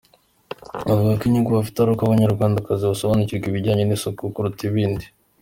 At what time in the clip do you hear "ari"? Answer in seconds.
1.79-1.89